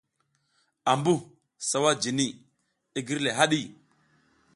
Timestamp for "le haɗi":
3.25-3.59